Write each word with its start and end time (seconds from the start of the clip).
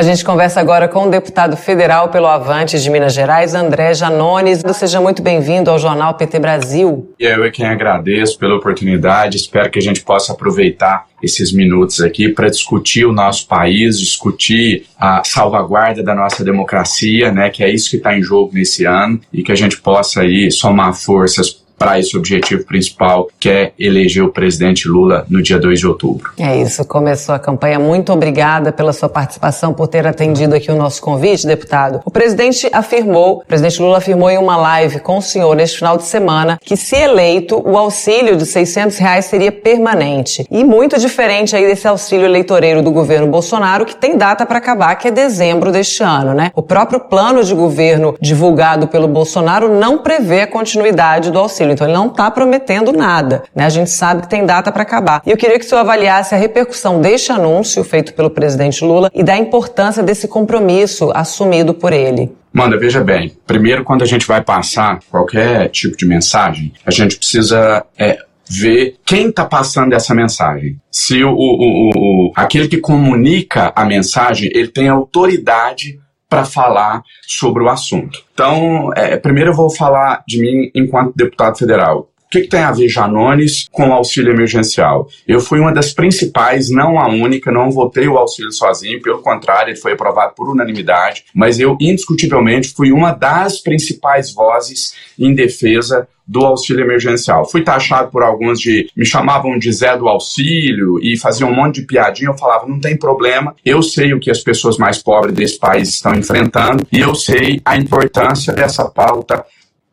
A 0.00 0.02
gente 0.02 0.24
conversa 0.24 0.58
agora 0.60 0.88
com 0.88 1.06
o 1.06 1.10
deputado 1.10 1.58
federal 1.58 2.08
pelo 2.08 2.26
Avante 2.26 2.80
de 2.80 2.88
Minas 2.88 3.12
Gerais, 3.12 3.54
André 3.54 3.92
Janones. 3.92 4.62
Seja 4.72 4.98
muito 4.98 5.20
bem-vindo 5.20 5.70
ao 5.70 5.78
Jornal 5.78 6.14
PT 6.14 6.38
Brasil. 6.38 7.14
E 7.20 7.24
eu 7.26 7.44
é 7.44 7.50
quem 7.50 7.66
agradeço 7.66 8.38
pela 8.38 8.56
oportunidade. 8.56 9.36
Espero 9.36 9.70
que 9.70 9.78
a 9.78 9.82
gente 9.82 10.00
possa 10.00 10.32
aproveitar 10.32 11.04
esses 11.22 11.52
minutos 11.52 12.00
aqui 12.00 12.30
para 12.30 12.48
discutir 12.48 13.04
o 13.04 13.12
nosso 13.12 13.46
país, 13.46 13.98
discutir 13.98 14.86
a 14.98 15.22
salvaguarda 15.22 16.02
da 16.02 16.14
nossa 16.14 16.42
democracia, 16.42 17.30
né, 17.30 17.50
que 17.50 17.62
é 17.62 17.70
isso 17.70 17.90
que 17.90 17.96
está 17.96 18.16
em 18.16 18.22
jogo 18.22 18.52
nesse 18.54 18.86
ano, 18.86 19.20
e 19.30 19.42
que 19.42 19.52
a 19.52 19.54
gente 19.54 19.78
possa 19.82 20.22
aí 20.22 20.50
somar 20.50 20.94
forças 20.94 21.59
para 21.80 21.98
esse 21.98 22.14
objetivo 22.14 22.62
principal, 22.66 23.28
que 23.40 23.48
é 23.48 23.72
eleger 23.78 24.22
o 24.22 24.30
presidente 24.30 24.86
Lula 24.86 25.24
no 25.30 25.42
dia 25.42 25.58
2 25.58 25.80
de 25.80 25.86
outubro. 25.86 26.30
É 26.38 26.60
isso, 26.60 26.84
começou 26.84 27.34
a 27.34 27.38
campanha. 27.38 27.78
Muito 27.78 28.12
obrigada 28.12 28.70
pela 28.70 28.92
sua 28.92 29.08
participação, 29.08 29.72
por 29.72 29.88
ter 29.88 30.06
atendido 30.06 30.54
aqui 30.54 30.70
o 30.70 30.76
nosso 30.76 31.00
convite, 31.00 31.46
deputado. 31.46 32.02
O 32.04 32.10
presidente 32.10 32.68
afirmou, 32.70 33.38
o 33.38 33.46
presidente 33.46 33.80
Lula 33.80 33.96
afirmou 33.96 34.28
em 34.28 34.36
uma 34.36 34.58
live 34.58 35.00
com 35.00 35.16
o 35.16 35.22
senhor 35.22 35.56
neste 35.56 35.78
final 35.78 35.96
de 35.96 36.02
semana 36.02 36.58
que, 36.62 36.76
se 36.76 36.96
eleito, 36.96 37.58
o 37.66 37.78
auxílio 37.78 38.36
de 38.36 38.44
600 38.44 38.98
reais 38.98 39.24
seria 39.24 39.50
permanente. 39.50 40.46
E 40.50 40.62
muito 40.62 40.98
diferente 40.98 41.56
aí 41.56 41.66
desse 41.66 41.88
auxílio 41.88 42.26
eleitoreiro 42.26 42.82
do 42.82 42.90
governo 42.90 43.26
Bolsonaro, 43.26 43.86
que 43.86 43.96
tem 43.96 44.18
data 44.18 44.44
para 44.44 44.58
acabar, 44.58 44.96
que 44.96 45.08
é 45.08 45.10
dezembro 45.10 45.72
deste 45.72 46.02
ano, 46.02 46.34
né? 46.34 46.52
O 46.54 46.62
próprio 46.62 47.00
plano 47.00 47.42
de 47.42 47.54
governo 47.54 48.14
divulgado 48.20 48.86
pelo 48.86 49.08
Bolsonaro 49.08 49.74
não 49.74 49.96
prevê 49.96 50.42
a 50.42 50.46
continuidade 50.46 51.30
do 51.30 51.38
auxílio 51.38 51.69
então 51.70 51.86
ele 51.86 51.96
não 51.96 52.08
está 52.08 52.30
prometendo 52.30 52.92
nada. 52.92 53.42
Né? 53.54 53.64
A 53.64 53.68
gente 53.68 53.90
sabe 53.90 54.22
que 54.22 54.28
tem 54.28 54.44
data 54.44 54.70
para 54.72 54.82
acabar. 54.82 55.22
E 55.26 55.30
eu 55.30 55.36
queria 55.36 55.58
que 55.58 55.64
o 55.64 55.68
senhor 55.68 55.80
avaliasse 55.80 56.34
a 56.34 56.38
repercussão 56.38 57.00
deste 57.00 57.32
anúncio 57.32 57.82
feito 57.84 58.14
pelo 58.14 58.30
presidente 58.30 58.84
Lula 58.84 59.10
e 59.14 59.22
da 59.22 59.36
importância 59.36 60.02
desse 60.02 60.28
compromisso 60.28 61.10
assumido 61.14 61.74
por 61.74 61.92
ele. 61.92 62.32
Manda, 62.52 62.76
veja 62.78 63.02
bem. 63.02 63.32
Primeiro, 63.46 63.84
quando 63.84 64.02
a 64.02 64.06
gente 64.06 64.26
vai 64.26 64.42
passar 64.42 64.98
qualquer 65.08 65.68
tipo 65.68 65.96
de 65.96 66.04
mensagem, 66.04 66.72
a 66.84 66.90
gente 66.90 67.16
precisa 67.16 67.84
é, 67.96 68.18
ver 68.48 68.96
quem 69.06 69.28
está 69.28 69.44
passando 69.44 69.92
essa 69.92 70.12
mensagem. 70.12 70.76
Se 70.90 71.22
o, 71.22 71.30
o, 71.30 71.34
o, 71.34 71.90
o, 71.94 72.32
aquele 72.34 72.66
que 72.66 72.78
comunica 72.78 73.72
a 73.76 73.84
mensagem, 73.84 74.50
ele 74.52 74.68
tem 74.68 74.88
autoridade 74.88 76.00
para 76.30 76.44
falar 76.44 77.02
sobre 77.26 77.64
o 77.64 77.68
assunto. 77.68 78.22
Então, 78.32 78.92
é, 78.94 79.16
primeiro 79.16 79.50
eu 79.50 79.54
vou 79.54 79.68
falar 79.68 80.22
de 80.26 80.40
mim 80.40 80.70
enquanto 80.74 81.16
deputado 81.16 81.58
federal. 81.58 82.08
O 82.30 82.38
que, 82.38 82.42
que, 82.42 82.48
tem 82.48 82.60
a 82.60 82.70
ver 82.70 82.88
Janones 82.88 83.66
com 83.72 83.88
o 83.88 83.92
auxílio 83.92 84.32
emergencial? 84.32 85.08
Eu 85.26 85.40
fui 85.40 85.58
uma 85.58 85.72
das 85.72 85.92
principais, 85.92 86.70
não 86.70 86.96
a 86.96 87.08
única, 87.08 87.50
não 87.50 87.72
votei 87.72 88.06
o 88.06 88.16
auxílio 88.16 88.52
sozinho, 88.52 89.02
pelo 89.02 89.20
contrário, 89.20 89.72
ele 89.72 89.80
foi 89.80 89.94
aprovado 89.94 90.32
por 90.36 90.48
unanimidade, 90.48 91.24
mas 91.34 91.58
eu 91.58 91.76
indiscutivelmente 91.80 92.72
fui 92.72 92.92
uma 92.92 93.10
das 93.10 93.58
principais 93.58 94.32
vozes 94.32 94.94
em 95.18 95.34
defesa 95.34 96.06
do 96.24 96.46
auxílio 96.46 96.84
emergencial. 96.84 97.50
Fui 97.50 97.64
taxado 97.64 98.12
por 98.12 98.22
alguns 98.22 98.60
de. 98.60 98.88
me 98.96 99.04
chamavam 99.04 99.58
de 99.58 99.72
Zé 99.72 99.96
do 99.96 100.06
auxílio 100.06 101.00
e 101.02 101.18
faziam 101.18 101.50
um 101.50 101.56
monte 101.56 101.80
de 101.80 101.86
piadinha. 101.88 102.30
Eu 102.30 102.38
falava, 102.38 102.68
não 102.68 102.78
tem 102.78 102.96
problema, 102.96 103.56
eu 103.64 103.82
sei 103.82 104.14
o 104.14 104.20
que 104.20 104.30
as 104.30 104.38
pessoas 104.38 104.78
mais 104.78 105.02
pobres 105.02 105.34
desse 105.34 105.58
país 105.58 105.88
estão 105.88 106.14
enfrentando 106.14 106.86
e 106.92 107.00
eu 107.00 107.12
sei 107.12 107.60
a 107.64 107.76
importância 107.76 108.52
dessa 108.52 108.84
pauta 108.84 109.44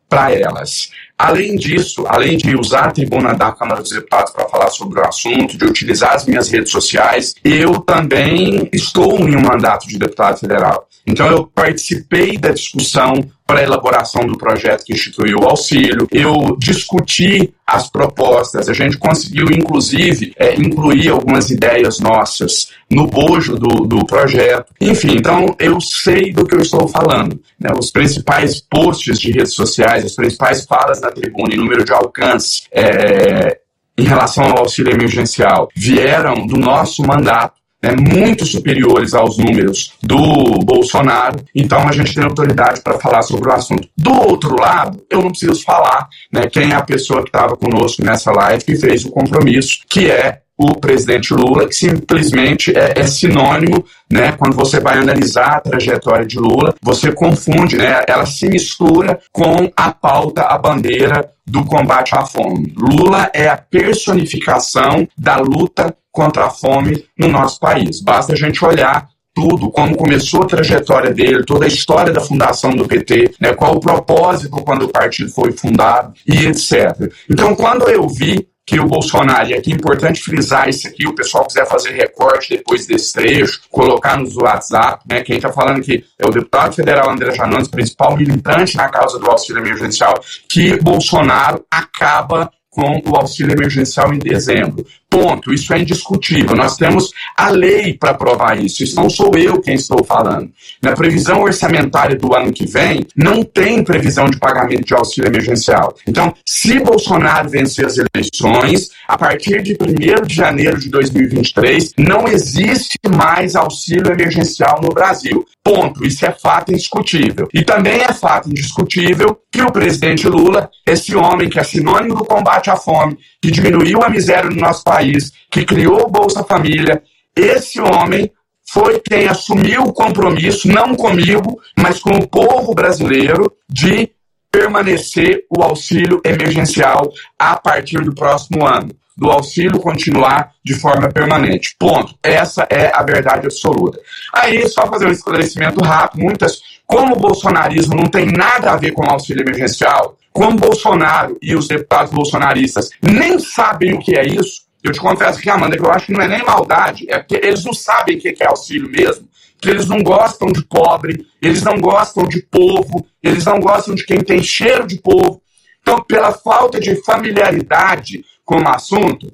para 0.07 0.31
elas. 0.31 0.91
Além 1.19 1.55
disso, 1.55 2.05
além 2.07 2.37
de 2.37 2.55
usar 2.55 2.85
a 2.85 2.91
tribuna 2.91 3.33
da 3.33 3.51
Câmara 3.51 3.81
dos 3.81 3.89
Deputados 3.89 4.31
para 4.31 4.47
falar 4.47 4.69
sobre 4.69 4.99
o 4.99 5.07
assunto, 5.07 5.57
de 5.57 5.65
utilizar 5.65 6.13
as 6.13 6.27
minhas 6.27 6.47
redes 6.49 6.71
sociais, 6.71 7.33
eu 7.43 7.79
também 7.79 8.69
estou 8.71 9.27
em 9.27 9.35
um 9.35 9.41
mandato 9.41 9.87
de 9.87 9.97
deputado 9.97 10.39
federal. 10.39 10.87
Então, 11.07 11.25
eu 11.27 11.47
participei 11.47 12.37
da 12.37 12.51
discussão 12.51 13.13
para 13.47 13.61
a 13.61 13.63
elaboração 13.63 14.27
do 14.27 14.37
projeto 14.37 14.83
que 14.83 14.93
instituiu 14.93 15.39
o 15.39 15.45
auxílio, 15.45 16.05
eu 16.11 16.57
discuti 16.59 17.53
as 17.65 17.89
propostas, 17.89 18.67
a 18.67 18.73
gente 18.73 18.97
conseguiu, 18.97 19.45
inclusive, 19.45 20.33
é, 20.37 20.55
incluir 20.55 21.09
algumas 21.09 21.49
ideias 21.49 21.99
nossas 21.99 22.69
no 22.91 23.07
bojo 23.07 23.55
do, 23.55 23.87
do 23.87 24.05
projeto. 24.05 24.73
Enfim, 24.81 25.15
então 25.15 25.55
eu 25.59 25.79
sei 25.79 26.33
do 26.33 26.45
que 26.45 26.55
eu 26.55 26.61
estou 26.61 26.89
falando. 26.89 27.39
Né? 27.57 27.69
Os 27.77 27.89
principais 27.89 28.61
posts 28.61 29.17
de 29.17 29.31
redes 29.31 29.53
sociais, 29.53 30.03
as 30.03 30.15
principais 30.15 30.65
falas 30.65 30.99
na 30.99 31.09
tribuna 31.09 31.53
e 31.53 31.57
número 31.57 31.85
de 31.85 31.93
alcance 31.93 32.63
é, 32.71 33.59
em 33.97 34.03
relação 34.03 34.43
ao 34.43 34.59
auxílio 34.59 34.93
emergencial 34.93 35.69
vieram 35.75 36.45
do 36.45 36.57
nosso 36.57 37.01
mandato 37.01 37.56
né, 37.81 37.95
muito 37.95 38.45
superiores 38.45 39.13
aos 39.13 39.37
números 39.37 39.93
do 40.01 40.59
Bolsonaro, 40.63 41.39
então 41.53 41.87
a 41.87 41.91
gente 41.91 42.13
tem 42.13 42.23
autoridade 42.23 42.81
para 42.81 42.99
falar 42.99 43.21
sobre 43.21 43.49
o 43.49 43.53
assunto. 43.53 43.87
Do 43.97 44.13
outro 44.13 44.59
lado, 44.59 45.03
eu 45.09 45.21
não 45.21 45.29
preciso 45.29 45.63
falar 45.63 46.07
né, 46.31 46.47
quem 46.47 46.71
é 46.71 46.75
a 46.75 46.81
pessoa 46.81 47.21
que 47.21 47.29
estava 47.29 47.55
conosco 47.55 48.03
nessa 48.03 48.31
live 48.31 48.63
que 48.63 48.75
fez 48.75 49.05
o 49.05 49.11
compromisso, 49.11 49.79
que 49.89 50.09
é 50.09 50.39
o 50.57 50.73
presidente 50.73 51.33
Lula, 51.33 51.67
que 51.67 51.75
simplesmente 51.75 52.75
é, 52.75 52.93
é, 52.99 53.05
sinônimo, 53.05 53.85
né? 54.11 54.31
Quando 54.31 54.55
você 54.55 54.79
vai 54.79 54.97
analisar 54.97 55.57
a 55.57 55.61
trajetória 55.61 56.25
de 56.25 56.39
Lula, 56.39 56.73
você 56.81 57.11
confunde, 57.11 57.77
né? 57.77 58.03
Ela 58.07 58.25
se 58.25 58.49
mistura 58.49 59.19
com 59.31 59.71
a 59.77 59.91
pauta, 59.91 60.41
a 60.41 60.57
bandeira 60.57 61.29
do 61.45 61.63
combate 61.63 62.15
à 62.15 62.25
fome. 62.25 62.73
Lula 62.75 63.29
é 63.33 63.47
a 63.47 63.55
personificação 63.55 65.07
da 65.15 65.37
luta 65.37 65.95
contra 66.17 66.45
a 66.45 66.49
fome 66.49 67.05
no 67.15 67.27
nosso 67.27 67.59
país. 67.59 68.01
Basta 68.01 68.33
a 68.33 68.35
gente 68.35 68.65
olhar 68.65 69.07
tudo, 69.35 69.69
como 69.69 69.95
começou 69.95 70.41
a 70.41 70.47
trajetória 70.47 71.13
dele, 71.13 71.45
toda 71.45 71.65
a 71.65 71.67
história 71.67 72.11
da 72.11 72.19
fundação 72.19 72.71
do 72.71 72.87
PT, 72.87 73.35
né, 73.39 73.53
qual 73.53 73.75
o 73.75 73.79
propósito 73.79 74.49
quando 74.63 74.85
o 74.85 74.89
partido 74.89 75.29
foi 75.29 75.51
fundado 75.51 76.11
e 76.25 76.47
etc. 76.47 77.13
Então, 77.29 77.55
quando 77.55 77.87
eu 77.87 78.09
vi 78.09 78.47
que 78.65 78.79
o 78.79 78.87
Bolsonaro, 78.87 79.49
e 79.49 79.53
aqui 79.53 79.71
é 79.71 79.75
importante 79.75 80.21
frisar 80.21 80.67
isso 80.67 80.87
aqui, 80.87 81.07
o 81.07 81.13
pessoal 81.13 81.45
quiser 81.45 81.67
fazer 81.67 81.91
recorte 81.91 82.57
depois 82.57 82.87
desse 82.87 83.13
trecho, 83.13 83.61
colocar 83.69 84.17
nos 84.17 84.35
WhatsApp, 84.35 85.03
né, 85.07 85.21
quem 85.21 85.35
está 85.35 85.53
falando 85.53 85.81
que 85.81 86.03
é 86.17 86.25
o 86.27 86.31
deputado 86.31 86.73
federal 86.73 87.11
André 87.11 87.31
Janones, 87.35 87.67
principal 87.67 88.17
militante 88.17 88.75
na 88.75 88.89
causa 88.89 89.19
do 89.19 89.27
auxílio 89.27 89.61
emergencial, 89.61 90.15
que 90.49 90.81
Bolsonaro 90.81 91.63
acaba 91.69 92.51
com 92.77 93.01
o 93.09 93.15
auxílio 93.15 93.53
emergencial 93.53 94.13
em 94.13 94.19
dezembro. 94.19 94.85
Ponto. 95.09 95.51
Isso 95.51 95.73
é 95.73 95.79
indiscutível. 95.79 96.55
Nós 96.55 96.77
temos 96.77 97.11
a 97.35 97.49
lei 97.49 97.95
para 97.95 98.13
provar 98.13 98.63
isso. 98.63 98.83
Isso 98.83 98.95
não 98.95 99.09
sou 99.09 99.35
eu 99.35 99.59
quem 99.59 99.73
estou 99.73 100.03
falando. 100.03 100.51
Na 100.79 100.93
previsão 100.93 101.41
orçamentária 101.41 102.15
do 102.15 102.35
ano 102.35 102.53
que 102.53 102.67
vem, 102.67 103.03
não 103.15 103.43
tem 103.43 103.83
previsão 103.83 104.29
de 104.29 104.37
pagamento 104.37 104.85
de 104.85 104.93
auxílio 104.93 105.27
emergencial. 105.27 105.95
Então, 106.07 106.35
se 106.45 106.79
Bolsonaro 106.79 107.49
vencer 107.49 107.83
as 107.83 107.97
eleições, 107.97 108.91
a 109.07 109.17
partir 109.17 109.63
de 109.63 109.75
1 109.81 110.27
de 110.27 110.35
janeiro 110.35 110.79
de 110.79 110.89
2023, 110.89 111.93
não 111.97 112.27
existe 112.27 112.99
mais 113.09 113.55
auxílio 113.55 114.11
emergencial 114.11 114.79
no 114.83 114.89
Brasil. 114.89 115.46
Ponto. 115.67 116.05
Isso 116.05 116.25
é 116.25 116.31
fato 116.31 116.71
indiscutível. 116.71 117.47
E 117.53 117.63
também 117.63 118.01
é 118.01 118.13
fato 118.13 118.49
indiscutível 118.49 119.39
que 119.51 119.61
o 119.61 119.71
presidente 119.71 120.27
Lula, 120.27 120.69
esse 120.85 121.15
homem 121.15 121.49
que 121.49 121.59
é 121.59 121.63
sinônimo 121.63 122.15
do 122.15 122.25
combate 122.25 122.69
à 122.69 122.75
fome, 122.75 123.17
que 123.41 123.51
diminuiu 123.51 124.01
a 124.01 124.09
miséria 124.09 124.49
no 124.49 124.61
nosso 124.61 124.83
país, 124.83 125.31
que 125.51 125.65
criou 125.65 126.03
o 126.03 126.09
Bolsa 126.09 126.43
Família, 126.43 127.03
esse 127.35 127.81
homem 127.81 128.31
foi 128.69 128.99
quem 128.99 129.27
assumiu 129.27 129.83
o 129.83 129.93
compromisso, 129.93 130.67
não 130.67 130.95
comigo, 130.95 131.59
mas 131.77 131.99
com 131.99 132.11
o 132.11 132.27
povo 132.27 132.73
brasileiro, 132.73 133.51
de 133.69 134.09
permanecer 134.51 135.45
o 135.49 135.61
auxílio 135.61 136.21
emergencial 136.25 137.11
a 137.37 137.57
partir 137.57 138.01
do 138.03 138.15
próximo 138.15 138.65
ano. 138.65 138.89
Do 139.17 139.31
auxílio 139.31 139.79
continuar 139.79 140.51
de 140.63 140.75
forma 140.75 141.09
permanente. 141.09 141.75
Ponto. 141.79 142.13
Essa 142.21 142.67
é 142.69 142.91
a 142.93 143.01
verdade 143.01 143.47
absoluta. 143.47 143.99
Aí, 144.33 144.67
só 144.69 144.85
fazer 144.85 145.07
um 145.07 145.11
esclarecimento 145.11 145.83
rápido: 145.83 146.21
muitas, 146.21 146.61
como 146.85 147.15
o 147.15 147.19
bolsonarismo 147.19 147.95
não 147.95 148.05
tem 148.05 148.27
nada 148.27 148.71
a 148.71 148.77
ver 148.77 148.91
com 148.91 149.03
o 149.03 149.09
auxílio 149.09 149.43
emergencial, 149.43 150.17
como 150.31 150.55
Bolsonaro 150.55 151.35
e 151.41 151.55
os 151.55 151.67
deputados 151.67 152.13
bolsonaristas 152.13 152.89
nem 153.01 153.39
sabem 153.39 153.95
o 153.95 153.99
que 153.99 154.15
é 154.15 154.23
isso, 154.23 154.67
eu 154.83 154.91
te 154.91 154.99
confesso 154.99 155.41
que, 155.41 155.49
Amanda, 155.49 155.75
que 155.75 155.83
eu 155.83 155.91
acho 155.91 156.05
que 156.05 156.13
não 156.13 156.21
é 156.21 156.27
nem 156.27 156.45
maldade, 156.45 157.05
é 157.09 157.17
porque 157.17 157.41
eles 157.43 157.65
não 157.65 157.73
sabem 157.73 158.17
o 158.17 158.21
que 158.21 158.35
é 158.39 158.47
auxílio 158.47 158.89
mesmo, 158.89 159.27
que 159.59 159.69
eles 159.69 159.87
não 159.87 160.03
gostam 160.03 160.49
de 160.49 160.63
pobre, 160.63 161.25
eles 161.41 161.63
não 161.63 161.79
gostam 161.79 162.23
de 162.25 162.41
povo, 162.43 163.05
eles 163.21 163.45
não 163.45 163.59
gostam 163.59 163.95
de 163.95 164.05
quem 164.05 164.19
tem 164.19 164.41
cheiro 164.43 164.85
de 164.85 165.01
povo. 165.01 165.41
Então, 165.81 166.01
pela 166.03 166.31
falta 166.31 166.79
de 166.79 166.95
familiaridade 167.03 168.23
com 168.47 168.61
o 168.61 168.69
assunto, 168.69 169.31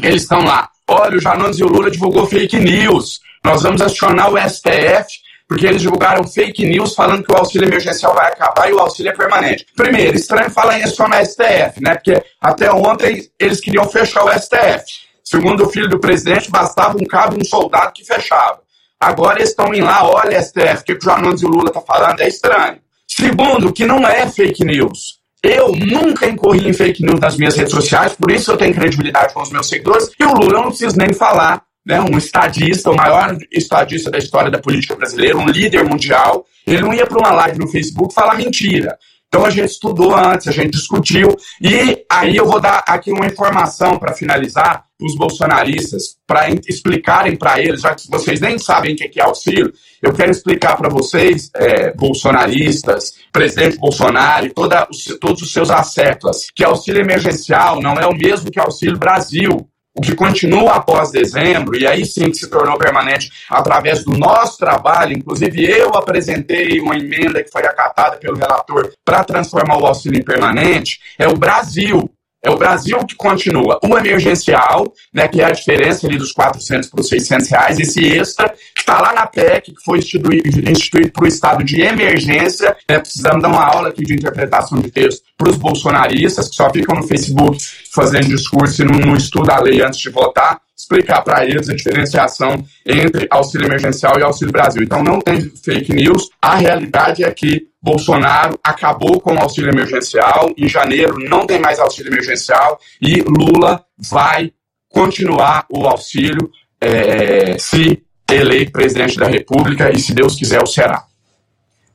eles 0.00 0.22
estão 0.22 0.44
lá. 0.44 0.68
Olha, 0.86 1.16
o 1.16 1.20
Janones 1.20 1.58
e 1.58 1.64
o 1.64 1.68
Lula 1.68 1.90
divulgou 1.90 2.26
fake 2.26 2.58
news. 2.58 3.18
Nós 3.42 3.62
vamos 3.62 3.80
acionar 3.80 4.30
o 4.30 4.38
STF 4.38 5.06
porque 5.48 5.66
eles 5.66 5.80
divulgaram 5.80 6.24
fake 6.24 6.66
news 6.66 6.94
falando 6.94 7.24
que 7.24 7.32
o 7.32 7.36
auxílio 7.36 7.68
emergencial 7.68 8.14
vai 8.14 8.32
acabar 8.32 8.68
e 8.68 8.72
o 8.72 8.78
auxílio 8.78 9.10
é 9.10 9.16
permanente. 9.16 9.66
Primeiro, 9.74 10.16
estranho 10.16 10.50
falar 10.50 10.78
isso 10.80 11.02
no 11.02 11.14
STF, 11.24 11.80
né? 11.80 11.94
Porque 11.94 12.22
até 12.40 12.70
ontem 12.70 13.28
eles 13.38 13.60
queriam 13.60 13.88
fechar 13.88 14.24
o 14.24 14.32
STF. 14.38 14.84
Segundo 15.24 15.64
o 15.64 15.70
filho 15.70 15.88
do 15.88 15.98
presidente, 15.98 16.50
bastava 16.50 16.98
um 16.98 17.06
cabo 17.06 17.36
um 17.40 17.44
soldado 17.44 17.92
que 17.92 18.04
fechava. 18.04 18.60
Agora 19.00 19.38
eles 19.38 19.50
estão 19.50 19.72
indo 19.72 19.86
lá, 19.86 20.06
olha, 20.06 20.42
STF, 20.42 20.80
o 20.80 20.84
que 20.84 20.92
o 20.94 21.00
João 21.00 21.32
e 21.32 21.44
o 21.44 21.48
Lula 21.48 21.70
tá 21.70 21.80
falando 21.80 22.20
é 22.20 22.28
estranho. 22.28 22.78
Segundo, 23.06 23.72
que 23.72 23.86
não 23.86 24.06
é 24.06 24.28
fake 24.28 24.64
news. 24.64 25.20
Eu 25.42 25.72
nunca 25.72 26.26
incorri 26.26 26.68
em 26.68 26.72
fake 26.72 27.02
news 27.02 27.20
nas 27.20 27.36
minhas 27.36 27.56
redes 27.56 27.72
sociais, 27.72 28.14
por 28.14 28.30
isso 28.30 28.50
eu 28.50 28.56
tenho 28.56 28.74
credibilidade 28.74 29.32
com 29.32 29.42
os 29.42 29.50
meus 29.50 29.68
seguidores. 29.68 30.10
E 30.18 30.24
o 30.24 30.32
Lula 30.32 30.58
eu 30.58 30.62
não 30.62 30.68
preciso 30.68 30.96
nem 30.96 31.12
falar, 31.12 31.62
né? 31.84 32.00
Um 32.00 32.18
estadista, 32.18 32.90
o 32.90 32.96
maior 32.96 33.36
estadista 33.52 34.10
da 34.10 34.18
história 34.18 34.50
da 34.50 34.58
política 34.58 34.96
brasileira, 34.96 35.36
um 35.36 35.46
líder 35.46 35.84
mundial. 35.84 36.44
Ele 36.66 36.82
não 36.82 36.92
ia 36.92 37.06
para 37.06 37.18
uma 37.18 37.32
live 37.32 37.58
no 37.58 37.68
Facebook 37.68 38.12
falar 38.12 38.34
mentira. 38.34 38.98
Então 39.36 39.44
a 39.44 39.50
gente 39.50 39.68
estudou 39.68 40.16
antes, 40.16 40.48
a 40.48 40.50
gente 40.50 40.70
discutiu, 40.70 41.36
e 41.60 42.02
aí 42.10 42.34
eu 42.34 42.46
vou 42.46 42.58
dar 42.58 42.82
aqui 42.88 43.12
uma 43.12 43.26
informação 43.26 43.98
para 43.98 44.14
finalizar 44.14 44.86
para 44.96 45.06
os 45.06 45.14
bolsonaristas, 45.14 46.16
para 46.26 46.48
explicarem 46.66 47.36
para 47.36 47.60
eles, 47.60 47.82
já 47.82 47.94
que 47.94 48.10
vocês 48.10 48.40
nem 48.40 48.58
sabem 48.58 48.94
o 48.94 48.96
que 48.96 49.20
é 49.20 49.22
auxílio, 49.22 49.70
eu 50.00 50.10
quero 50.14 50.30
explicar 50.30 50.74
para 50.74 50.88
vocês, 50.88 51.50
é, 51.54 51.92
bolsonaristas, 51.92 53.12
presidente 53.30 53.76
Bolsonaro 53.76 54.46
e 54.46 54.54
toda, 54.54 54.88
todos 55.20 55.42
os 55.42 55.52
seus 55.52 55.68
acertos, 55.68 56.46
que 56.54 56.64
auxílio 56.64 57.02
emergencial 57.02 57.78
não 57.82 57.92
é 57.96 58.06
o 58.06 58.16
mesmo 58.16 58.50
que 58.50 58.58
auxílio 58.58 58.98
Brasil 58.98 59.68
o 59.96 60.00
que 60.00 60.14
continua 60.14 60.74
após 60.74 61.10
dezembro, 61.10 61.76
e 61.76 61.86
aí 61.86 62.04
sim 62.04 62.30
que 62.30 62.36
se 62.36 62.50
tornou 62.50 62.76
permanente 62.76 63.30
através 63.48 64.04
do 64.04 64.12
nosso 64.12 64.58
trabalho, 64.58 65.16
inclusive 65.16 65.64
eu 65.64 65.94
apresentei 65.94 66.78
uma 66.80 66.96
emenda 66.96 67.42
que 67.42 67.50
foi 67.50 67.62
acatada 67.62 68.18
pelo 68.18 68.36
relator 68.36 68.92
para 69.02 69.24
transformar 69.24 69.78
o 69.78 69.86
auxílio 69.86 70.20
em 70.20 70.24
permanente, 70.24 71.00
é 71.18 71.26
o 71.26 71.34
Brasil. 71.34 72.10
É 72.42 72.50
o 72.50 72.56
Brasil 72.56 72.98
que 73.04 73.16
continua. 73.16 73.78
O 73.82 73.98
emergencial, 73.98 74.92
né, 75.12 75.26
que 75.26 75.40
é 75.40 75.44
a 75.44 75.50
diferença 75.50 76.06
ali 76.06 76.16
dos 76.16 76.32
400 76.32 76.88
para 76.88 77.00
os 77.00 77.08
600 77.08 77.48
reais, 77.48 77.78
esse 77.80 78.04
extra, 78.04 78.48
que 78.48 78.80
está 78.80 79.00
lá 79.00 79.12
na 79.12 79.26
PEC, 79.26 79.72
que 79.72 79.84
foi 79.84 79.98
instituído, 79.98 81.12
para 81.12 81.24
o 81.24 81.26
estado 81.26 81.64
de 81.64 81.80
emergência. 81.80 82.76
Né, 82.88 82.98
precisamos 82.98 83.42
dar 83.42 83.48
uma 83.48 83.64
aula 83.64 83.88
aqui 83.88 84.04
de 84.04 84.14
interpretação 84.14 84.78
de 84.78 84.90
texto 84.90 85.22
para 85.36 85.50
os 85.50 85.56
bolsonaristas, 85.56 86.48
que 86.48 86.56
só 86.56 86.70
ficam 86.70 86.96
no 86.96 87.06
Facebook 87.06 87.58
fazendo 87.92 88.28
discurso 88.28 88.82
e 88.82 88.84
não, 88.84 88.98
não 88.98 89.16
estudam 89.16 89.56
a 89.56 89.60
lei 89.60 89.82
antes 89.82 89.98
de 89.98 90.10
votar 90.10 90.60
explicar 90.76 91.22
para 91.22 91.44
eles 91.44 91.68
a 91.68 91.74
diferenciação 91.74 92.62
entre 92.84 93.26
auxílio 93.30 93.66
emergencial 93.66 94.18
e 94.18 94.22
auxílio 94.22 94.52
Brasil. 94.52 94.82
Então 94.82 95.02
não 95.02 95.18
tem 95.18 95.40
fake 95.40 95.92
news. 95.94 96.28
A 96.40 96.54
realidade 96.54 97.24
é 97.24 97.30
que 97.30 97.66
Bolsonaro 97.86 98.58
acabou 98.64 99.20
com 99.20 99.32
o 99.32 99.40
auxílio 99.40 99.70
emergencial. 99.70 100.50
Em 100.58 100.68
janeiro 100.68 101.16
não 101.20 101.46
tem 101.46 101.60
mais 101.60 101.78
auxílio 101.78 102.12
emergencial 102.12 102.80
e 103.00 103.22
Lula 103.22 103.84
vai 103.96 104.52
continuar 104.88 105.66
o 105.70 105.86
auxílio 105.86 106.50
é, 106.80 107.56
se 107.58 108.02
eleito 108.28 108.72
presidente 108.72 109.16
da 109.16 109.28
República 109.28 109.92
e 109.94 110.00
se 110.00 110.12
Deus 110.12 110.34
quiser 110.34 110.60
o 110.60 110.66
será. 110.66 111.04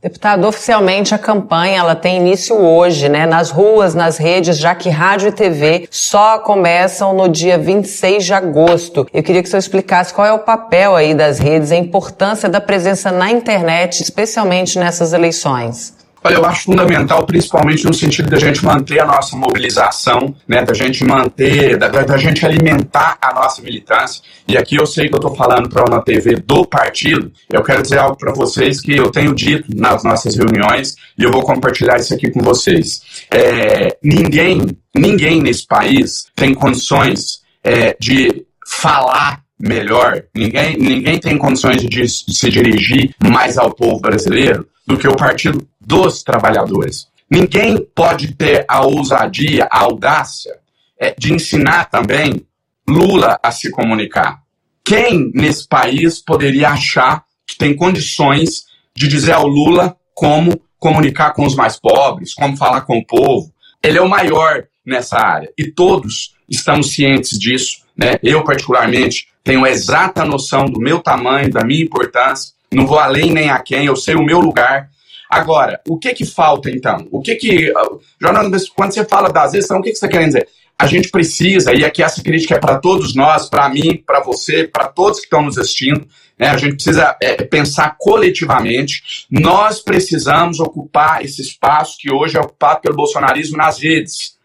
Deputado, 0.02 0.48
oficialmente 0.48 1.14
a 1.14 1.18
campanha 1.20 1.78
ela 1.78 1.94
tem 1.94 2.18
início 2.18 2.56
hoje, 2.56 3.08
né? 3.08 3.28
Nas 3.28 3.52
ruas, 3.52 3.94
nas 3.94 4.18
redes, 4.18 4.58
já 4.58 4.74
que 4.74 4.90
rádio 4.90 5.30
e 5.30 5.32
TV 5.32 5.88
só 5.92 6.40
começam 6.40 7.14
no 7.14 7.30
dia 7.30 7.56
26 7.56 8.26
de 8.26 8.34
agosto. 8.34 9.06
Eu 9.14 9.22
queria 9.22 9.44
que 9.44 9.48
o 9.48 9.52
senhor 9.52 9.60
explicasse 9.60 10.12
qual 10.12 10.26
é 10.26 10.34
o 10.34 10.40
papel 10.40 10.96
aí 10.96 11.14
das 11.14 11.38
redes, 11.38 11.72
a 11.72 11.76
importância 11.76 12.50
da 12.50 12.60
presença 12.60 13.12
na 13.12 13.30
internet, 13.30 14.02
especialmente 14.02 14.80
nessas 14.80 15.14
eleições. 15.14 16.01
Olha, 16.24 16.36
eu 16.36 16.46
acho 16.46 16.66
fundamental, 16.66 17.26
principalmente 17.26 17.84
no 17.84 17.94
sentido 17.94 18.30
da 18.30 18.38
gente 18.38 18.64
manter 18.64 19.00
a 19.00 19.06
nossa 19.06 19.36
mobilização, 19.36 20.36
né, 20.48 20.64
da 20.64 20.74
gente 20.74 21.04
manter, 21.04 21.78
da, 21.78 21.88
da 21.88 22.18
gente 22.18 22.46
alimentar 22.46 23.18
a 23.20 23.34
nossa 23.34 23.60
militância. 23.62 24.22
E 24.48 24.56
aqui 24.56 24.76
eu 24.76 24.86
sei 24.86 25.08
que 25.08 25.16
eu 25.16 25.18
estou 25.18 25.36
falando 25.36 25.68
para 25.68 25.84
uma 25.84 26.00
TV 26.04 26.36
do 26.36 26.64
partido, 26.64 27.32
eu 27.52 27.64
quero 27.64 27.82
dizer 27.82 27.98
algo 27.98 28.16
para 28.16 28.32
vocês 28.34 28.80
que 28.80 28.96
eu 28.96 29.10
tenho 29.10 29.34
dito 29.34 29.76
nas 29.76 30.04
nossas 30.04 30.36
reuniões 30.36 30.96
e 31.18 31.24
eu 31.24 31.32
vou 31.32 31.42
compartilhar 31.42 31.98
isso 31.98 32.14
aqui 32.14 32.30
com 32.30 32.42
vocês. 32.42 33.02
É, 33.32 33.98
ninguém, 34.04 34.78
ninguém 34.96 35.42
nesse 35.42 35.66
país 35.66 36.28
tem 36.36 36.54
condições 36.54 37.42
é, 37.64 37.96
de 38.00 38.46
falar 38.68 39.42
melhor, 39.62 40.24
ninguém, 40.36 40.78
ninguém 40.78 41.20
tem 41.20 41.38
condições 41.38 41.82
de, 41.82 41.88
de 41.88 42.08
se 42.10 42.50
dirigir 42.50 43.14
mais 43.24 43.58
ao 43.58 43.74
povo 43.74 44.00
brasileiro 44.00 44.68
do 44.86 44.98
que 44.98 45.08
o 45.08 45.16
Partido 45.16 45.68
dos 45.80 46.24
Trabalhadores. 46.24 47.08
Ninguém 47.30 47.78
pode 47.96 48.36
ter 48.36 48.66
a 48.68 48.82
ousadia, 48.86 49.68
a 49.72 49.84
audácia 49.84 50.54
é, 51.00 51.16
de 51.18 51.34
ensinar 51.34 51.86
também 51.86 52.46
Lula 52.88 53.40
a 53.42 53.52
se 53.52 53.72
comunicar. 53.72 54.42
Quem 54.84 55.32
nesse 55.34 55.68
país 55.68 56.20
poderia 56.20 56.70
achar 56.70 57.24
que 57.48 57.58
tem 57.58 57.76
condições 57.76 58.66
de 58.96 59.08
dizer 59.08 59.34
ao 59.34 59.48
Lula 59.48 59.96
como 60.14 60.62
comunicar 60.78 61.32
com 61.32 61.46
os 61.46 61.56
mais 61.56 61.80
pobres, 61.80 62.34
como 62.34 62.58
falar 62.58 62.82
com 62.82 62.98
o 62.98 63.06
povo? 63.06 63.54
Ele 63.84 63.98
é 63.98 64.02
o 64.02 64.10
maior 64.10 64.66
nessa 64.86 65.18
área 65.18 65.52
e 65.58 65.72
todos 65.72 66.36
estamos 66.52 66.94
cientes 66.94 67.40
disso. 67.40 67.82
Né? 67.98 68.20
Eu, 68.22 68.44
particularmente, 68.44 69.28
tenho 69.44 69.66
exata 69.66 70.26
noção 70.26 70.66
do 70.66 70.80
meu 70.80 71.00
tamanho, 71.00 71.50
da 71.50 71.64
minha 71.64 71.84
importância 71.84 72.54
não 72.74 72.88
vou 72.88 73.00
além 73.00 73.32
nem 73.32 73.50
a 73.50 73.60
quem, 73.60 73.86
eu 73.86 73.96
sei 73.96 74.16
o 74.16 74.24
meu 74.24 74.40
lugar. 74.40 74.90
Agora, 75.30 75.80
o 75.88 75.98
que 75.98 76.14
que 76.14 76.26
falta 76.26 76.70
então? 76.70 77.08
O 77.12 77.22
que 77.22 77.36
que. 77.36 77.74
Jornalista, 78.20 78.72
quando 78.76 78.94
você 78.94 79.06
fala 79.06 79.30
das 79.30 79.52
vezes, 79.52 79.70
o 79.70 79.82
que, 79.82 79.92
que 79.92 79.96
você 79.96 80.06
está 80.06 80.08
querendo 80.08 80.28
dizer? 80.28 80.48
A 80.80 80.88
gente 80.88 81.10
precisa, 81.10 81.74
e 81.74 81.86
aqui 81.86 82.02
essa 82.02 82.24
crítica 82.24 82.56
é 82.56 82.60
para 82.60 82.80
todos 82.80 83.14
nós, 83.14 83.48
para 83.48 83.70
mim, 83.70 84.02
para 84.04 84.20
você, 84.22 84.68
para 84.68 84.88
todos 84.88 85.20
que 85.20 85.26
estão 85.26 85.44
nos 85.44 85.58
assistindo, 85.58 86.08
né? 86.40 86.50
a 86.50 86.58
gente 86.58 86.74
precisa 86.74 87.16
é, 87.22 87.44
pensar 87.44 87.96
coletivamente. 88.00 89.28
Nós 89.30 89.80
precisamos 89.80 90.60
ocupar 90.60 91.24
esse 91.24 91.42
espaço 91.42 91.98
que 92.00 92.12
hoje 92.12 92.36
é 92.36 92.40
ocupado 92.40 92.82
pelo 92.82 92.96
bolsonarismo 92.96 93.58
nas 93.58 93.80
redes. 93.80 94.38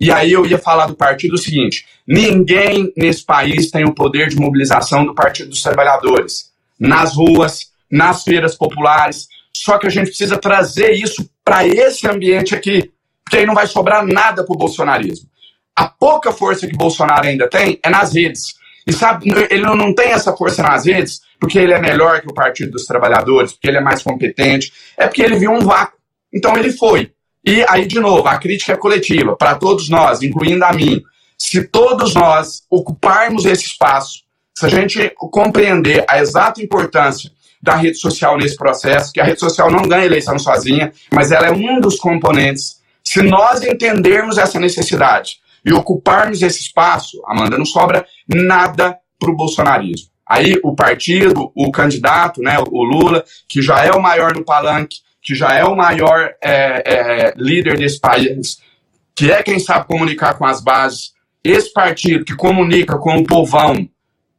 E 0.00 0.10
aí 0.10 0.32
eu 0.32 0.44
ia 0.46 0.58
falar 0.58 0.86
do 0.86 0.94
partido 0.94 1.34
o 1.34 1.38
seguinte: 1.38 1.86
ninguém 2.06 2.92
nesse 2.96 3.24
país 3.24 3.70
tem 3.70 3.84
o 3.84 3.94
poder 3.94 4.28
de 4.28 4.36
mobilização 4.36 5.04
do 5.04 5.14
Partido 5.14 5.50
dos 5.50 5.62
Trabalhadores. 5.62 6.50
Nas 6.78 7.14
ruas, 7.14 7.70
nas 7.90 8.24
feiras 8.24 8.56
populares. 8.56 9.28
Só 9.54 9.78
que 9.78 9.86
a 9.86 9.90
gente 9.90 10.08
precisa 10.08 10.36
trazer 10.36 10.92
isso 10.92 11.28
para 11.44 11.66
esse 11.66 12.08
ambiente 12.08 12.54
aqui, 12.54 12.90
porque 13.22 13.36
aí 13.36 13.46
não 13.46 13.54
vai 13.54 13.66
sobrar 13.66 14.04
nada 14.04 14.44
para 14.44 14.54
o 14.54 14.58
bolsonarismo. 14.58 15.28
A 15.76 15.86
pouca 15.86 16.32
força 16.32 16.66
que 16.66 16.76
Bolsonaro 16.76 17.26
ainda 17.26 17.48
tem 17.48 17.78
é 17.82 17.88
nas 17.88 18.14
redes. 18.14 18.54
E 18.86 18.92
sabe, 18.92 19.30
ele 19.50 19.62
não 19.62 19.94
tem 19.94 20.10
essa 20.10 20.36
força 20.36 20.62
nas 20.62 20.86
redes 20.86 21.20
porque 21.38 21.58
ele 21.58 21.72
é 21.72 21.80
melhor 21.80 22.20
que 22.20 22.28
o 22.28 22.34
Partido 22.34 22.70
dos 22.70 22.86
Trabalhadores, 22.86 23.52
porque 23.52 23.66
ele 23.66 23.78
é 23.78 23.80
mais 23.80 24.00
competente, 24.00 24.72
é 24.96 25.08
porque 25.08 25.22
ele 25.22 25.36
viu 25.36 25.50
um 25.50 25.58
vácuo. 25.58 25.98
Então 26.32 26.56
ele 26.56 26.70
foi. 26.70 27.10
E 27.44 27.64
aí, 27.68 27.86
de 27.86 27.98
novo, 27.98 28.28
a 28.28 28.38
crítica 28.38 28.72
é 28.72 28.76
coletiva, 28.76 29.36
para 29.36 29.56
todos 29.56 29.88
nós, 29.88 30.22
incluindo 30.22 30.64
a 30.64 30.72
mim. 30.72 31.02
Se 31.36 31.64
todos 31.64 32.14
nós 32.14 32.62
ocuparmos 32.70 33.44
esse 33.44 33.64
espaço, 33.64 34.22
se 34.54 34.66
a 34.66 34.68
gente 34.68 35.12
compreender 35.16 36.04
a 36.08 36.18
exata 36.20 36.62
importância 36.62 37.30
da 37.60 37.74
rede 37.74 37.98
social 37.98 38.36
nesse 38.36 38.56
processo, 38.56 39.12
que 39.12 39.20
a 39.20 39.24
rede 39.24 39.40
social 39.40 39.70
não 39.70 39.82
ganha 39.82 40.04
eleição 40.04 40.38
sozinha, 40.38 40.92
mas 41.12 41.32
ela 41.32 41.46
é 41.46 41.52
um 41.52 41.80
dos 41.80 41.96
componentes. 41.96 42.80
Se 43.04 43.22
nós 43.22 43.62
entendermos 43.62 44.38
essa 44.38 44.60
necessidade 44.60 45.38
e 45.64 45.72
ocuparmos 45.72 46.42
esse 46.42 46.60
espaço, 46.60 47.20
Amanda, 47.26 47.58
não 47.58 47.64
sobra 47.64 48.06
nada 48.28 48.96
para 49.18 49.30
o 49.30 49.36
bolsonarismo. 49.36 50.08
Aí 50.26 50.58
o 50.62 50.74
partido, 50.74 51.52
o 51.54 51.70
candidato, 51.70 52.40
né, 52.40 52.58
o 52.58 52.82
Lula, 52.82 53.24
que 53.48 53.60
já 53.60 53.84
é 53.84 53.92
o 53.92 54.00
maior 54.02 54.34
no 54.34 54.44
palanque, 54.44 54.96
que 55.22 55.34
já 55.34 55.54
é 55.54 55.64
o 55.64 55.76
maior 55.76 56.34
é, 56.42 56.50
é, 56.84 57.34
líder 57.36 57.78
desse 57.78 58.00
país, 58.00 58.58
que 59.14 59.30
é 59.30 59.42
quem 59.42 59.58
sabe 59.58 59.86
comunicar 59.86 60.34
com 60.34 60.44
as 60.44 60.60
bases, 60.60 61.12
esse 61.44 61.72
partido 61.72 62.24
que 62.24 62.34
comunica 62.34 62.98
com 62.98 63.16
o 63.16 63.24
povão, 63.24 63.88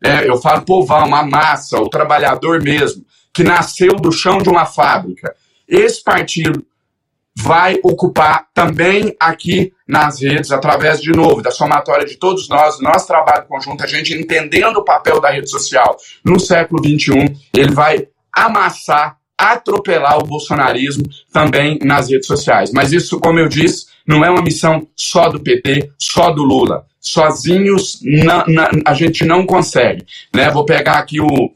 é, 0.04 0.28
eu 0.28 0.38
falo 0.38 0.64
povão, 0.64 1.16
a 1.16 1.24
massa, 1.26 1.80
o 1.80 1.90
trabalhador 1.90 2.62
mesmo, 2.62 3.06
que 3.34 3.44
nasceu 3.44 3.96
do 3.96 4.12
chão 4.12 4.38
de 4.38 4.50
uma 4.50 4.66
fábrica. 4.66 5.34
Esse 5.68 6.04
partido 6.04 6.66
vai 7.36 7.80
ocupar 7.84 8.48
também 8.54 9.16
aqui 9.20 9.74
nas 9.88 10.22
redes, 10.22 10.52
através, 10.52 11.02
de 11.02 11.12
novo, 11.12 11.42
da 11.42 11.52
somatória 11.52 12.06
de 12.06 12.18
todos 12.18 12.48
nós, 12.48 12.80
nosso 12.80 13.08
trabalho 13.08 13.48
conjunto, 13.48 13.84
a 13.84 13.88
gente 13.88 14.14
entendendo 14.14 14.78
o 14.78 14.86
papel 14.86 15.20
da 15.20 15.32
rede 15.32 15.50
social 15.50 15.98
no 16.24 16.40
século 16.40 16.84
XXI, 16.84 17.36
ele 17.54 17.72
vai 17.72 18.08
amassar, 18.32 19.18
atropelar 19.52 20.18
o 20.20 20.26
bolsonarismo 20.26 21.04
também 21.32 21.78
nas 21.82 22.10
redes 22.10 22.28
sociais. 22.28 22.72
Mas 22.72 22.94
isso, 22.94 23.20
como 23.20 23.40
eu 23.40 23.48
disse, 23.48 23.88
não 24.08 24.24
é 24.24 24.30
uma 24.30 24.42
missão 24.42 24.88
só 24.96 25.30
do 25.30 25.40
PT, 25.40 25.92
só 25.98 26.32
do 26.32 26.44
Lula. 26.44 26.86
Sozinhos 27.00 28.00
na, 28.02 28.46
na, 28.48 28.72
a 28.86 28.94
gente 28.94 29.26
não 29.26 29.46
consegue. 29.46 30.06
Né? 30.34 30.50
Vou 30.50 30.66
pegar 30.66 31.00
aqui 31.00 31.20
o, 31.20 31.52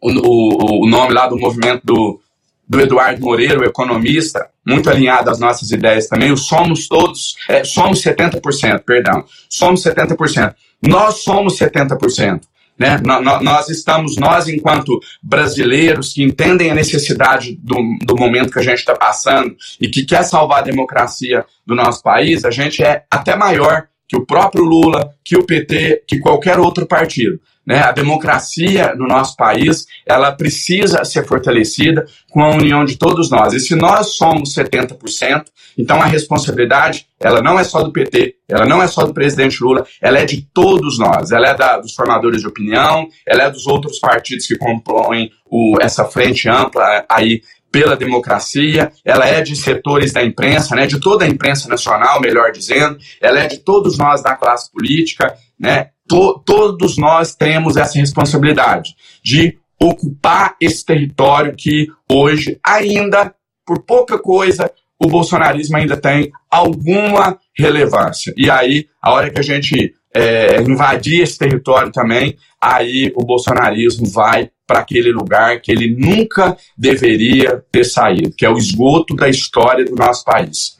o, 0.00 0.82
o 0.82 0.88
nome 0.88 1.12
lá 1.12 1.26
do 1.26 1.38
movimento 1.38 1.82
do, 1.84 2.20
do 2.66 2.80
Eduardo 2.80 3.20
Moreira, 3.20 3.60
o 3.60 3.64
economista, 3.64 4.48
muito 4.66 4.88
alinhado 4.88 5.30
às 5.30 5.38
nossas 5.38 5.70
ideias 5.70 6.08
também, 6.08 6.32
o 6.32 6.36
somos 6.36 6.88
todos, 6.88 7.36
é, 7.48 7.62
somos 7.64 8.02
70%, 8.02 8.80
perdão, 8.80 9.24
somos 9.50 9.82
70%. 9.82 10.54
Nós 10.82 11.22
somos 11.22 11.58
70%. 11.58 12.40
Né? 12.78 13.00
Nós 13.42 13.68
estamos, 13.68 14.16
nós, 14.16 14.48
enquanto 14.48 14.98
brasileiros 15.22 16.12
que 16.12 16.22
entendem 16.22 16.70
a 16.70 16.74
necessidade 16.74 17.56
do, 17.62 17.76
do 18.04 18.16
momento 18.16 18.52
que 18.52 18.58
a 18.58 18.64
gente 18.64 18.78
está 18.78 18.94
passando 18.94 19.54
e 19.80 19.88
que 19.88 20.04
quer 20.04 20.24
salvar 20.24 20.58
a 20.58 20.62
democracia 20.62 21.44
do 21.64 21.74
nosso 21.74 22.02
país, 22.02 22.44
a 22.44 22.50
gente 22.50 22.82
é 22.82 23.04
até 23.10 23.36
maior 23.36 23.86
que 24.08 24.16
o 24.16 24.26
próprio 24.26 24.64
Lula, 24.64 25.10
que 25.24 25.36
o 25.36 25.44
PT, 25.44 26.04
que 26.06 26.18
qualquer 26.18 26.58
outro 26.58 26.86
partido. 26.86 27.40
Né? 27.66 27.78
A 27.78 27.92
democracia 27.92 28.94
no 28.94 29.06
nosso 29.06 29.36
país, 29.36 29.86
ela 30.06 30.30
precisa 30.32 31.04
ser 31.04 31.26
fortalecida 31.26 32.04
com 32.30 32.42
a 32.42 32.50
união 32.50 32.84
de 32.84 32.96
todos 32.96 33.30
nós. 33.30 33.54
E 33.54 33.60
se 33.60 33.74
nós 33.74 34.16
somos 34.16 34.54
70%, 34.54 35.44
então 35.76 36.00
a 36.00 36.04
responsabilidade, 36.04 37.06
ela 37.18 37.40
não 37.40 37.58
é 37.58 37.64
só 37.64 37.82
do 37.82 37.90
PT, 37.90 38.36
ela 38.48 38.66
não 38.66 38.82
é 38.82 38.86
só 38.86 39.04
do 39.04 39.14
presidente 39.14 39.62
Lula, 39.62 39.86
ela 40.00 40.18
é 40.18 40.24
de 40.24 40.42
todos 40.52 40.98
nós. 40.98 41.32
Ela 41.32 41.48
é 41.48 41.54
da, 41.54 41.78
dos 41.78 41.94
formadores 41.94 42.42
de 42.42 42.46
opinião, 42.46 43.08
ela 43.26 43.44
é 43.44 43.50
dos 43.50 43.66
outros 43.66 43.98
partidos 43.98 44.46
que 44.46 44.58
compõem 44.58 45.30
o, 45.46 45.78
essa 45.80 46.04
frente 46.04 46.48
ampla 46.48 47.04
aí 47.08 47.40
pela 47.74 47.96
democracia, 47.96 48.92
ela 49.04 49.26
é 49.26 49.40
de 49.40 49.56
setores 49.56 50.12
da 50.12 50.22
imprensa, 50.22 50.76
né, 50.76 50.86
de 50.86 51.00
toda 51.00 51.24
a 51.24 51.28
imprensa 51.28 51.68
nacional, 51.68 52.20
melhor 52.20 52.52
dizendo, 52.52 52.96
ela 53.20 53.40
é 53.40 53.48
de 53.48 53.58
todos 53.58 53.98
nós 53.98 54.22
da 54.22 54.36
classe 54.36 54.70
política, 54.70 55.34
né, 55.58 55.88
to, 56.08 56.40
todos 56.46 56.96
nós 56.96 57.34
temos 57.34 57.76
essa 57.76 57.98
responsabilidade 57.98 58.94
de 59.24 59.58
ocupar 59.82 60.54
esse 60.60 60.86
território 60.86 61.56
que 61.56 61.88
hoje 62.08 62.60
ainda, 62.64 63.34
por 63.66 63.82
pouca 63.82 64.20
coisa, 64.20 64.70
o 64.96 65.08
bolsonarismo 65.08 65.76
ainda 65.76 65.96
tem 65.96 66.30
alguma 66.48 67.36
relevância. 67.58 68.32
E 68.36 68.48
aí, 68.48 68.86
a 69.02 69.12
hora 69.12 69.30
que 69.30 69.40
a 69.40 69.42
gente 69.42 69.92
é, 70.14 70.62
invadir 70.62 71.22
esse 71.22 71.36
território 71.36 71.90
também, 71.90 72.36
aí 72.60 73.12
o 73.16 73.24
bolsonarismo 73.24 74.08
vai 74.08 74.48
para 74.66 74.80
aquele 74.80 75.12
lugar 75.12 75.60
que 75.60 75.70
ele 75.70 75.94
nunca 75.94 76.56
deveria 76.76 77.62
ter 77.70 77.84
saído, 77.84 78.30
que 78.36 78.44
é 78.44 78.50
o 78.50 78.56
esgoto 78.56 79.14
da 79.14 79.28
história 79.28 79.84
do 79.84 79.94
nosso 79.94 80.24
país. 80.24 80.78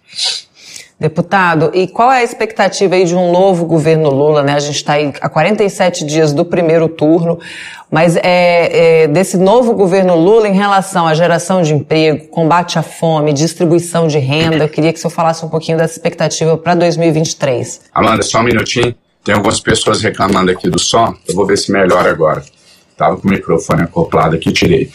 Deputado, 0.98 1.72
e 1.74 1.88
qual 1.88 2.10
é 2.10 2.20
a 2.20 2.22
expectativa 2.22 2.94
aí 2.94 3.04
de 3.04 3.16
um 3.16 3.32
novo 3.32 3.66
governo 3.66 4.08
Lula, 4.10 4.42
né? 4.42 4.54
A 4.54 4.60
gente 4.60 4.76
está 4.76 4.94
aí 4.94 5.12
há 5.20 5.28
47 5.28 6.06
dias 6.06 6.32
do 6.32 6.44
primeiro 6.44 6.88
turno, 6.88 7.38
mas 7.90 8.16
é, 8.16 9.02
é, 9.02 9.08
desse 9.08 9.36
novo 9.36 9.74
governo 9.74 10.14
Lula 10.14 10.48
em 10.48 10.54
relação 10.54 11.06
à 11.06 11.12
geração 11.12 11.62
de 11.62 11.74
emprego, 11.74 12.28
combate 12.28 12.78
à 12.78 12.82
fome, 12.82 13.32
distribuição 13.32 14.06
de 14.06 14.18
renda, 14.18 14.64
eu 14.64 14.68
queria 14.68 14.92
que 14.92 14.98
o 14.98 15.02
senhor 15.02 15.10
falasse 15.10 15.44
um 15.44 15.48
pouquinho 15.48 15.76
dessa 15.76 15.94
expectativa 15.94 16.56
para 16.56 16.74
2023. 16.76 17.82
Amanda, 17.92 18.22
só 18.22 18.38
um 18.38 18.44
minutinho. 18.44 18.94
Tem 19.24 19.34
algumas 19.34 19.58
pessoas 19.58 20.00
reclamando 20.00 20.50
aqui 20.50 20.70
do 20.70 20.78
som, 20.78 21.14
eu 21.26 21.34
vou 21.34 21.44
ver 21.44 21.58
se 21.58 21.72
melhora 21.72 22.10
agora. 22.10 22.42
Estava 22.94 23.16
com 23.16 23.26
o 23.26 23.30
microfone 23.30 23.82
acoplado 23.82 24.36
aqui, 24.36 24.52
tirei. 24.52 24.88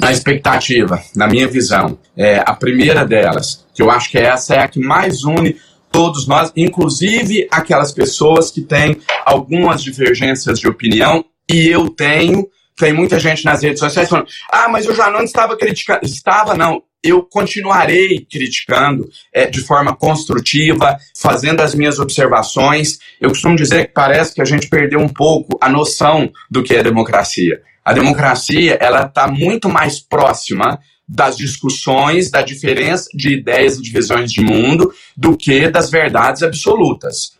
A 0.00 0.10
expectativa, 0.10 1.02
na 1.14 1.26
minha 1.26 1.46
visão, 1.46 1.98
é 2.16 2.38
a 2.38 2.54
primeira 2.54 3.04
delas, 3.04 3.66
que 3.74 3.82
eu 3.82 3.90
acho 3.90 4.10
que 4.10 4.18
essa 4.18 4.54
é 4.54 4.60
a 4.60 4.68
que 4.68 4.80
mais 4.80 5.22
une 5.22 5.56
todos 5.92 6.26
nós, 6.26 6.50
inclusive 6.56 7.46
aquelas 7.50 7.92
pessoas 7.92 8.50
que 8.50 8.62
têm 8.62 8.96
algumas 9.24 9.82
divergências 9.82 10.58
de 10.58 10.66
opinião, 10.66 11.24
e 11.50 11.68
eu 11.68 11.88
tenho, 11.90 12.46
tem 12.76 12.92
muita 12.92 13.18
gente 13.18 13.44
nas 13.44 13.62
redes 13.62 13.80
sociais 13.80 14.08
falando, 14.08 14.28
ah, 14.50 14.68
mas 14.68 14.86
eu 14.86 14.94
já 14.94 15.10
não 15.10 15.22
estava 15.22 15.56
criticando. 15.56 16.04
Estava, 16.04 16.54
não 16.54 16.82
eu 17.02 17.22
continuarei 17.22 18.26
criticando 18.28 19.08
é, 19.32 19.46
de 19.46 19.60
forma 19.60 19.94
construtiva, 19.94 20.98
fazendo 21.16 21.60
as 21.60 21.74
minhas 21.74 21.98
observações. 21.98 22.98
Eu 23.20 23.28
costumo 23.28 23.56
dizer 23.56 23.86
que 23.86 23.92
parece 23.92 24.34
que 24.34 24.42
a 24.42 24.44
gente 24.44 24.68
perdeu 24.68 24.98
um 24.98 25.08
pouco 25.08 25.56
a 25.60 25.68
noção 25.68 26.30
do 26.50 26.62
que 26.62 26.74
é 26.74 26.82
democracia. 26.82 27.62
A 27.84 27.92
democracia 27.92 28.76
ela 28.80 29.06
está 29.06 29.28
muito 29.28 29.68
mais 29.68 30.00
próxima 30.00 30.80
das 31.08 31.36
discussões, 31.36 32.30
da 32.30 32.42
diferença 32.42 33.08
de 33.14 33.34
ideias 33.34 33.76
e 33.76 33.82
de 33.82 33.92
visões 33.92 34.32
de 34.32 34.40
mundo, 34.40 34.92
do 35.16 35.36
que 35.36 35.68
das 35.68 35.88
verdades 35.88 36.42
absolutas 36.42 37.36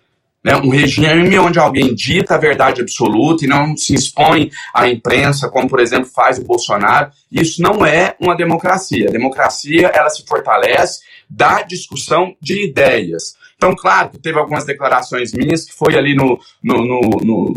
né, 0.46 0.54
um 0.54 0.68
regime 0.68 1.36
onde 1.40 1.58
alguém 1.58 1.92
dita 1.92 2.36
a 2.36 2.38
verdade 2.38 2.80
absoluta 2.80 3.44
e 3.44 3.48
não 3.48 3.76
se 3.76 3.94
expõe 3.94 4.48
à 4.72 4.88
imprensa, 4.88 5.48
como 5.48 5.68
por 5.68 5.80
exemplo 5.80 6.08
faz 6.08 6.38
o 6.38 6.44
Bolsonaro, 6.44 7.10
isso 7.32 7.60
não 7.60 7.84
é 7.84 8.14
uma 8.20 8.36
democracia. 8.36 9.08
A 9.08 9.12
democracia 9.12 9.88
ela 9.92 10.08
se 10.08 10.24
fortalece 10.24 11.00
da 11.28 11.62
discussão 11.62 12.36
de 12.40 12.64
ideias. 12.64 13.34
Então, 13.56 13.74
claro 13.74 14.10
que 14.10 14.18
teve 14.18 14.38
algumas 14.38 14.64
declarações 14.64 15.32
minhas 15.32 15.64
que 15.64 15.72
foi 15.72 15.98
ali 15.98 16.14
no, 16.14 16.38
no, 16.62 16.76
no, 16.76 17.00
no, 17.24 17.54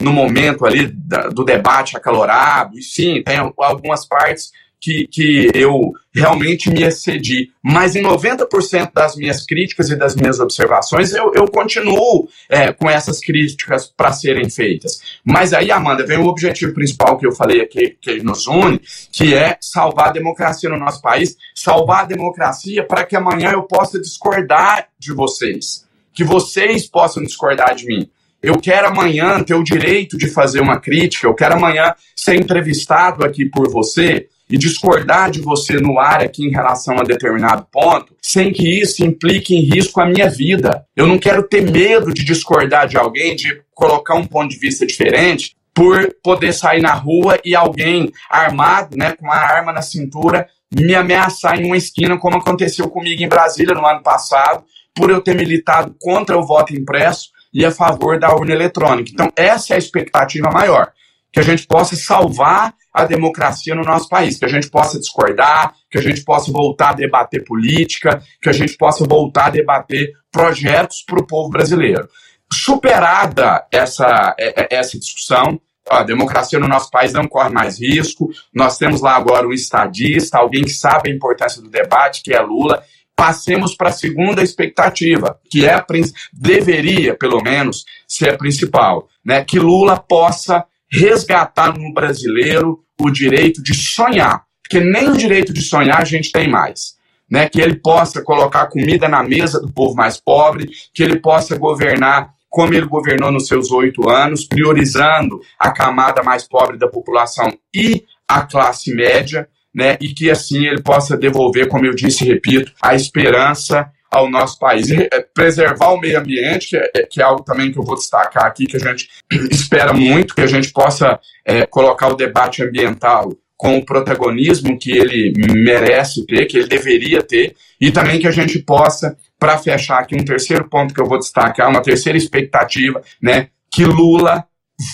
no 0.00 0.12
momento 0.12 0.66
ali 0.66 0.88
do 1.32 1.44
debate 1.44 1.96
acalorado, 1.96 2.76
e 2.76 2.82
sim, 2.82 3.22
tem 3.22 3.36
algumas 3.36 4.04
partes 4.04 4.50
que, 4.82 5.06
que 5.06 5.48
eu 5.54 5.92
realmente 6.12 6.68
me 6.68 6.82
excedi. 6.82 7.52
Mas 7.62 7.94
em 7.94 8.02
90% 8.02 8.92
das 8.92 9.14
minhas 9.14 9.46
críticas 9.46 9.88
e 9.90 9.96
das 9.96 10.16
minhas 10.16 10.40
observações, 10.40 11.14
eu, 11.14 11.30
eu 11.36 11.46
continuo 11.46 12.28
é, 12.48 12.72
com 12.72 12.90
essas 12.90 13.20
críticas 13.20 13.86
para 13.96 14.12
serem 14.12 14.50
feitas. 14.50 15.00
Mas 15.24 15.52
aí, 15.52 15.70
Amanda, 15.70 16.04
vem 16.04 16.18
o 16.18 16.26
objetivo 16.26 16.74
principal 16.74 17.16
que 17.16 17.24
eu 17.24 17.32
falei 17.32 17.60
aqui, 17.60 17.96
que 18.00 18.20
nos 18.24 18.48
une, 18.48 18.80
que 19.12 19.32
é 19.32 19.56
salvar 19.60 20.08
a 20.08 20.12
democracia 20.12 20.68
no 20.68 20.78
nosso 20.78 21.00
país, 21.00 21.36
salvar 21.54 22.00
a 22.00 22.06
democracia 22.06 22.84
para 22.84 23.04
que 23.04 23.14
amanhã 23.14 23.52
eu 23.52 23.62
possa 23.62 24.00
discordar 24.00 24.88
de 24.98 25.14
vocês, 25.14 25.86
que 26.12 26.24
vocês 26.24 26.88
possam 26.88 27.22
discordar 27.22 27.76
de 27.76 27.86
mim. 27.86 28.10
Eu 28.42 28.58
quero 28.58 28.88
amanhã 28.88 29.40
ter 29.44 29.54
o 29.54 29.62
direito 29.62 30.18
de 30.18 30.28
fazer 30.28 30.60
uma 30.60 30.80
crítica, 30.80 31.28
eu 31.28 31.34
quero 31.34 31.54
amanhã 31.54 31.94
ser 32.16 32.34
entrevistado 32.34 33.24
aqui 33.24 33.44
por 33.44 33.70
você 33.70 34.26
e 34.52 34.58
discordar 34.58 35.30
de 35.30 35.40
você 35.40 35.80
no 35.80 35.98
ar 35.98 36.20
aqui 36.20 36.44
em 36.44 36.50
relação 36.50 36.98
a 36.98 37.02
determinado 37.02 37.66
ponto, 37.72 38.14
sem 38.20 38.52
que 38.52 38.68
isso 38.68 39.02
implique 39.02 39.54
em 39.54 39.62
risco 39.62 39.98
a 39.98 40.04
minha 40.04 40.28
vida. 40.28 40.84
Eu 40.94 41.06
não 41.06 41.18
quero 41.18 41.42
ter 41.42 41.62
medo 41.62 42.12
de 42.12 42.22
discordar 42.22 42.86
de 42.86 42.98
alguém, 42.98 43.34
de 43.34 43.62
colocar 43.74 44.14
um 44.14 44.26
ponto 44.26 44.50
de 44.50 44.58
vista 44.58 44.84
diferente, 44.84 45.56
por 45.74 46.14
poder 46.22 46.52
sair 46.52 46.82
na 46.82 46.92
rua 46.92 47.40
e 47.42 47.56
alguém 47.56 48.12
armado, 48.28 48.94
né, 48.94 49.12
com 49.12 49.24
uma 49.24 49.36
arma 49.36 49.72
na 49.72 49.80
cintura, 49.80 50.46
me 50.70 50.94
ameaçar 50.94 51.58
em 51.58 51.64
uma 51.64 51.76
esquina, 51.78 52.18
como 52.18 52.36
aconteceu 52.36 52.90
comigo 52.90 53.22
em 53.22 53.28
Brasília 53.28 53.74
no 53.74 53.86
ano 53.86 54.02
passado, 54.02 54.64
por 54.94 55.08
eu 55.08 55.22
ter 55.22 55.34
militado 55.34 55.96
contra 55.98 56.36
o 56.36 56.46
voto 56.46 56.74
impresso 56.74 57.30
e 57.54 57.64
a 57.64 57.70
favor 57.70 58.18
da 58.18 58.34
urna 58.34 58.52
eletrônica. 58.52 59.10
Então, 59.10 59.32
essa 59.34 59.72
é 59.72 59.76
a 59.76 59.78
expectativa 59.78 60.50
maior 60.50 60.92
que 61.32 61.40
a 61.40 61.42
gente 61.42 61.66
possa 61.66 61.96
salvar 61.96 62.74
a 62.92 63.04
democracia 63.04 63.74
no 63.74 63.82
nosso 63.82 64.08
país, 64.08 64.38
que 64.38 64.44
a 64.44 64.48
gente 64.48 64.68
possa 64.68 64.98
discordar, 64.98 65.74
que 65.90 65.98
a 65.98 66.02
gente 66.02 66.22
possa 66.22 66.52
voltar 66.52 66.90
a 66.90 66.94
debater 66.94 67.42
política, 67.44 68.22
que 68.40 68.48
a 68.48 68.52
gente 68.52 68.76
possa 68.76 69.06
voltar 69.06 69.46
a 69.46 69.50
debater 69.50 70.12
projetos 70.30 71.02
para 71.06 71.20
o 71.20 71.26
povo 71.26 71.48
brasileiro. 71.48 72.08
Superada 72.52 73.66
essa, 73.72 74.34
é, 74.38 74.62
é, 74.62 74.78
essa 74.78 74.98
discussão, 74.98 75.58
a 75.88 76.02
democracia 76.02 76.58
no 76.58 76.68
nosso 76.68 76.90
país 76.90 77.12
não 77.12 77.26
corre 77.26 77.48
mais 77.48 77.80
risco. 77.80 78.30
Nós 78.54 78.76
temos 78.76 79.00
lá 79.00 79.16
agora 79.16 79.46
um 79.46 79.52
estadista, 79.52 80.38
alguém 80.38 80.62
que 80.62 80.70
sabe 80.70 81.10
a 81.10 81.14
importância 81.14 81.62
do 81.62 81.70
debate, 81.70 82.22
que 82.22 82.34
é 82.34 82.40
Lula. 82.40 82.84
Passemos 83.16 83.74
para 83.74 83.88
a 83.88 83.92
segunda 83.92 84.42
expectativa, 84.42 85.38
que 85.50 85.64
é 85.64 85.74
a, 85.74 85.84
deveria, 86.32 87.14
pelo 87.14 87.42
menos, 87.42 87.84
ser 88.06 88.30
a 88.30 88.38
principal, 88.38 89.08
né? 89.24 89.44
que 89.44 89.58
Lula 89.58 89.98
possa 89.98 90.64
resgatar 90.92 91.76
no 91.76 91.92
brasileiro 91.92 92.84
o 93.00 93.10
direito 93.10 93.62
de 93.62 93.74
sonhar, 93.74 94.44
porque 94.62 94.78
nem 94.84 95.08
o 95.08 95.16
direito 95.16 95.52
de 95.52 95.62
sonhar 95.62 96.00
a 96.00 96.04
gente 96.04 96.30
tem 96.30 96.48
mais. 96.48 97.00
Né, 97.30 97.48
que 97.48 97.62
ele 97.62 97.76
possa 97.76 98.20
colocar 98.20 98.66
comida 98.66 99.08
na 99.08 99.22
mesa 99.22 99.58
do 99.58 99.72
povo 99.72 99.94
mais 99.94 100.20
pobre, 100.20 100.68
que 100.92 101.02
ele 101.02 101.18
possa 101.18 101.56
governar 101.56 102.34
como 102.50 102.74
ele 102.74 102.84
governou 102.84 103.32
nos 103.32 103.46
seus 103.46 103.70
oito 103.70 104.06
anos, 104.10 104.44
priorizando 104.44 105.40
a 105.58 105.70
camada 105.70 106.22
mais 106.22 106.46
pobre 106.46 106.76
da 106.76 106.86
população 106.86 107.50
e 107.74 108.04
a 108.28 108.42
classe 108.42 108.94
média, 108.94 109.48
né, 109.74 109.96
e 109.98 110.08
que 110.08 110.30
assim 110.30 110.66
ele 110.66 110.82
possa 110.82 111.16
devolver, 111.16 111.68
como 111.68 111.86
eu 111.86 111.94
disse 111.94 112.22
e 112.22 112.28
repito, 112.28 112.70
a 112.82 112.94
esperança 112.94 113.90
ao 114.12 114.30
nosso 114.30 114.58
país. 114.58 114.90
E 114.90 115.08
é, 115.10 115.26
preservar 115.34 115.92
o 115.92 115.98
meio 115.98 116.18
ambiente, 116.18 116.68
que 116.68 116.76
é, 116.76 117.06
que 117.10 117.20
é, 117.20 117.24
algo 117.24 117.42
também 117.42 117.72
que 117.72 117.78
eu 117.78 117.82
vou 117.82 117.96
destacar 117.96 118.44
aqui, 118.44 118.66
que 118.66 118.76
a 118.76 118.80
gente 118.80 119.08
espera 119.50 119.94
muito, 119.94 120.34
que 120.34 120.42
a 120.42 120.46
gente 120.46 120.70
possa 120.70 121.18
é, 121.44 121.64
colocar 121.64 122.08
o 122.08 122.16
debate 122.16 122.62
ambiental 122.62 123.32
com 123.56 123.78
o 123.78 123.84
protagonismo 123.84 124.78
que 124.78 124.90
ele 124.90 125.32
merece 125.54 126.26
ter, 126.26 126.46
que 126.46 126.58
ele 126.58 126.68
deveria 126.68 127.22
ter, 127.22 127.54
e 127.80 127.90
também 127.90 128.18
que 128.20 128.26
a 128.26 128.32
gente 128.32 128.58
possa, 128.58 129.16
para 129.38 129.56
fechar 129.56 130.00
aqui, 130.00 130.14
um 130.14 130.24
terceiro 130.24 130.68
ponto 130.68 130.92
que 130.92 131.00
eu 131.00 131.06
vou 131.06 131.18
destacar, 131.18 131.70
uma 131.70 131.80
terceira 131.80 132.18
expectativa, 132.18 133.00
né, 133.22 133.48
que 133.72 133.84
Lula 133.84 134.44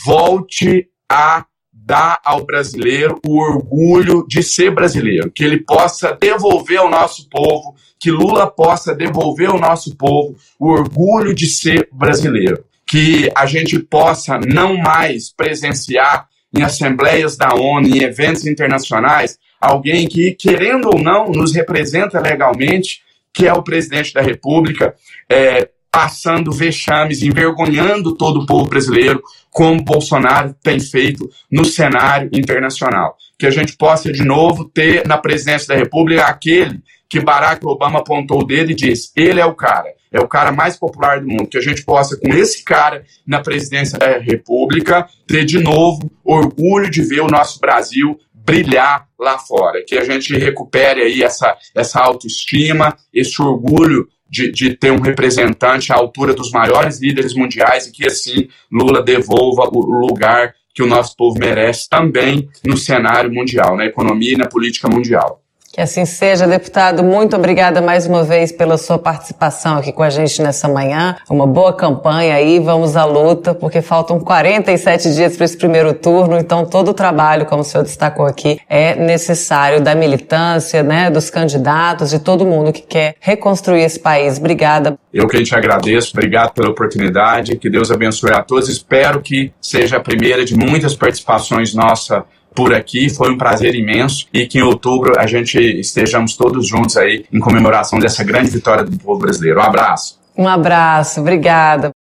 volte 0.04 0.86
a 1.10 1.46
dar 1.88 2.20
ao 2.22 2.44
brasileiro 2.44 3.18
o 3.26 3.40
orgulho 3.40 4.26
de 4.28 4.42
ser 4.42 4.70
brasileiro, 4.70 5.30
que 5.30 5.42
ele 5.42 5.64
possa 5.64 6.12
devolver 6.12 6.78
ao 6.78 6.90
nosso 6.90 7.28
povo 7.30 7.74
que 7.98 8.10
Lula 8.10 8.48
possa 8.48 8.94
devolver 8.94 9.48
ao 9.48 9.58
nosso 9.58 9.96
povo 9.96 10.36
o 10.58 10.68
orgulho 10.68 11.34
de 11.34 11.46
ser 11.46 11.88
brasileiro. 11.92 12.64
que 12.90 13.30
a 13.36 13.44
gente 13.44 13.78
possa 13.78 14.38
não 14.38 14.78
mais 14.78 15.30
presenciar 15.30 16.26
em 16.54 16.62
assembleias 16.62 17.36
da 17.36 17.54
ONU, 17.54 17.86
em 17.86 18.02
eventos 18.02 18.46
internacionais, 18.46 19.38
alguém 19.60 20.08
que, 20.08 20.32
querendo 20.32 20.86
ou 20.86 20.98
não, 20.98 21.30
nos 21.30 21.54
representa 21.54 22.18
legalmente, 22.18 23.02
que 23.30 23.46
é 23.46 23.52
o 23.52 23.62
presidente 23.62 24.14
da 24.14 24.22
República, 24.22 24.94
é, 25.30 25.68
passando 25.90 26.52
vexames, 26.52 27.22
envergonhando 27.22 28.14
todo 28.14 28.40
o 28.40 28.46
povo 28.46 28.68
brasileiro, 28.68 29.22
como 29.50 29.82
Bolsonaro 29.82 30.54
tem 30.62 30.78
feito 30.78 31.28
no 31.50 31.64
cenário 31.64 32.30
internacional. 32.32 33.16
Que 33.38 33.46
a 33.46 33.50
gente 33.50 33.76
possa, 33.76 34.12
de 34.12 34.24
novo, 34.24 34.64
ter 34.64 35.06
na 35.06 35.18
presidência 35.18 35.68
da 35.68 35.76
República 35.76 36.26
aquele 36.26 36.82
que 37.08 37.20
Barack 37.20 37.66
Obama 37.66 38.00
apontou 38.00 38.40
o 38.40 38.44
dedo 38.44 38.70
e 38.70 38.74
disse: 38.74 39.10
ele 39.16 39.40
é 39.40 39.46
o 39.46 39.54
cara, 39.54 39.88
é 40.12 40.20
o 40.20 40.28
cara 40.28 40.52
mais 40.52 40.76
popular 40.76 41.20
do 41.20 41.26
mundo. 41.26 41.48
Que 41.48 41.58
a 41.58 41.62
gente 41.62 41.84
possa, 41.84 42.18
com 42.18 42.28
esse 42.28 42.62
cara 42.62 43.04
na 43.26 43.40
presidência 43.40 43.98
da 43.98 44.18
República, 44.18 45.08
ter 45.26 45.44
de 45.44 45.58
novo 45.58 46.10
orgulho 46.24 46.90
de 46.90 47.02
ver 47.02 47.20
o 47.20 47.28
nosso 47.28 47.58
Brasil 47.58 48.18
brilhar 48.34 49.06
lá 49.18 49.38
fora. 49.38 49.82
Que 49.86 49.96
a 49.96 50.04
gente 50.04 50.36
recupere 50.36 51.02
aí 51.02 51.22
essa, 51.22 51.56
essa 51.74 52.00
autoestima, 52.00 52.96
esse 53.12 53.40
orgulho 53.40 54.08
de, 54.28 54.50
de, 54.50 54.74
ter 54.74 54.90
um 54.90 55.00
representante 55.00 55.92
à 55.92 55.96
altura 55.96 56.34
dos 56.34 56.50
maiores 56.50 57.00
líderes 57.00 57.34
mundiais 57.34 57.86
e 57.86 57.92
que 57.92 58.06
assim 58.06 58.48
Lula 58.70 59.02
devolva 59.02 59.68
o 59.72 59.80
lugar 59.80 60.54
que 60.74 60.82
o 60.82 60.86
nosso 60.86 61.16
povo 61.16 61.38
merece 61.38 61.88
também 61.88 62.48
no 62.64 62.76
cenário 62.76 63.32
mundial, 63.32 63.76
na 63.76 63.84
economia 63.84 64.34
e 64.34 64.38
na 64.38 64.46
política 64.46 64.88
mundial. 64.88 65.42
Que 65.70 65.82
assim 65.82 66.06
seja, 66.06 66.46
deputado. 66.46 67.04
Muito 67.04 67.36
obrigada 67.36 67.82
mais 67.82 68.06
uma 68.06 68.24
vez 68.24 68.50
pela 68.50 68.78
sua 68.78 68.98
participação 68.98 69.76
aqui 69.76 69.92
com 69.92 70.02
a 70.02 70.08
gente 70.08 70.40
nessa 70.40 70.66
manhã. 70.66 71.16
Uma 71.28 71.46
boa 71.46 71.74
campanha 71.74 72.34
aí, 72.34 72.58
vamos 72.58 72.96
à 72.96 73.04
luta, 73.04 73.54
porque 73.54 73.82
faltam 73.82 74.18
47 74.18 75.12
dias 75.14 75.36
para 75.36 75.44
esse 75.44 75.56
primeiro 75.56 75.92
turno, 75.92 76.38
então 76.38 76.64
todo 76.64 76.92
o 76.92 76.94
trabalho, 76.94 77.44
como 77.44 77.60
o 77.60 77.64
senhor 77.64 77.84
destacou 77.84 78.24
aqui, 78.24 78.58
é 78.66 78.94
necessário 78.94 79.80
da 79.80 79.94
militância, 79.94 80.82
né, 80.82 81.10
dos 81.10 81.28
candidatos, 81.28 82.10
de 82.10 82.18
todo 82.18 82.46
mundo 82.46 82.72
que 82.72 82.82
quer 82.82 83.16
reconstruir 83.20 83.82
esse 83.82 84.00
país. 84.00 84.38
Obrigada. 84.38 84.98
Eu 85.12 85.28
que 85.28 85.36
gente 85.36 85.54
agradeço, 85.54 86.12
obrigado 86.14 86.54
pela 86.54 86.70
oportunidade, 86.70 87.56
que 87.56 87.68
Deus 87.68 87.90
abençoe 87.90 88.32
a 88.32 88.42
todos. 88.42 88.70
Espero 88.70 89.20
que 89.20 89.52
seja 89.60 89.98
a 89.98 90.00
primeira 90.00 90.46
de 90.46 90.56
muitas 90.56 90.94
participações 90.94 91.74
nossa 91.74 92.24
por 92.58 92.74
aqui. 92.74 93.08
Foi 93.08 93.30
um 93.30 93.38
prazer 93.38 93.76
imenso 93.76 94.26
e 94.34 94.44
que 94.44 94.58
em 94.58 94.62
outubro 94.62 95.16
a 95.16 95.28
gente 95.28 95.56
estejamos 95.56 96.36
todos 96.36 96.66
juntos 96.66 96.96
aí 96.96 97.24
em 97.32 97.38
comemoração 97.38 98.00
dessa 98.00 98.24
grande 98.24 98.50
vitória 98.50 98.82
do 98.82 98.98
povo 98.98 99.20
brasileiro. 99.20 99.60
Um 99.60 99.62
abraço. 99.62 100.18
Um 100.36 100.48
abraço, 100.48 101.20
obrigada. 101.20 101.92